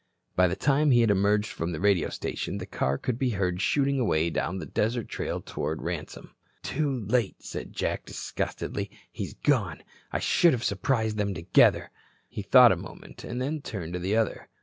[0.35, 3.61] By the time he had emerged from the radio station the car could be heard
[3.61, 6.33] shooting away down the desert trail toward Ransome.
[6.63, 8.89] "Too late," said Jack, disgustedly.
[9.11, 9.83] "He's gone.
[10.11, 11.91] I should have surprised them together."
[12.27, 14.49] He thought a moment, then turned to the other.